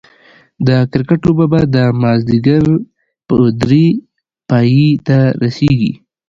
[0.67, 2.63] د کرکټ لوبه به دا ماځيګر
[3.27, 3.85] په دري
[4.49, 5.93] پايي ته رسيږي